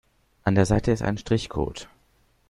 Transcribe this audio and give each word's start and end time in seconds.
An 0.45 0.55
der 0.55 0.65
Seite 0.65 0.91
ist 0.91 1.03
ein 1.03 1.19
Strichcode. 1.19 1.87